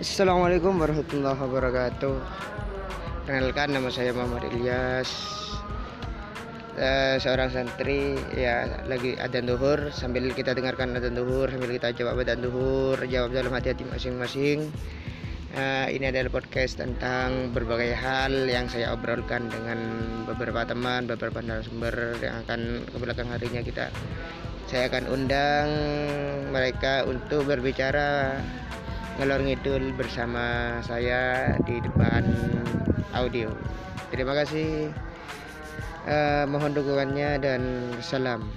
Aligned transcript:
Assalamualaikum 0.00 0.80
warahmatullahi 0.80 1.36
wabarakatuh. 1.36 2.16
Kenalkan 3.28 3.68
nama 3.68 3.92
saya 3.92 4.16
Muhammad 4.16 4.48
Ilyas. 4.48 5.12
Eh, 6.72 7.20
Seorang 7.20 7.52
santri 7.52 8.16
ya 8.32 8.80
lagi 8.88 9.20
adzan 9.20 9.44
duhur. 9.44 9.92
Sambil 9.92 10.32
kita 10.32 10.56
dengarkan 10.56 10.96
adzan 10.96 11.20
duhur 11.20 11.52
Sambil 11.52 11.76
kita 11.76 11.92
jawab 11.92 12.16
adzan 12.16 12.40
duhur 12.40 12.96
Jawab 13.04 13.36
dalam 13.36 13.52
hati-hati 13.52 13.84
masing-masing. 13.92 14.72
Eh, 15.52 15.86
Ini 15.92 16.08
adalah 16.08 16.32
podcast 16.32 16.80
tentang 16.80 17.52
berbagai 17.52 17.92
hal 17.92 18.48
Yang 18.48 18.80
saya 18.80 18.96
obrolkan 18.96 19.52
dengan 19.52 19.84
beberapa 20.24 20.64
teman 20.64 21.12
Beberapa 21.12 21.44
narasumber 21.44 22.16
yang 22.24 22.40
akan 22.48 22.88
ke 22.88 22.96
belakang 22.96 23.28
harinya 23.28 23.60
kita. 23.60 23.92
Saya 24.64 24.88
akan 24.88 25.12
undang 25.12 25.68
mereka 26.48 27.04
untuk 27.04 27.44
berbicara 27.44 28.40
ngelor 29.20 29.44
ngidul 29.44 29.92
bersama 30.00 30.80
saya 30.80 31.52
di 31.68 31.76
depan 31.76 32.24
audio. 33.12 33.52
Terima 34.08 34.32
kasih. 34.32 34.88
Eh, 36.08 36.44
mohon 36.48 36.72
dukungannya 36.72 37.36
dan 37.36 37.60
salam. 38.00 38.48